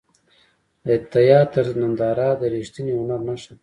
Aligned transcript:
د 0.85 0.87
تیاتر 1.13 1.65
ننداره 1.79 2.29
د 2.39 2.41
ریښتیني 2.53 2.93
هنر 2.99 3.21
نښه 3.27 3.51
ده. 3.55 3.59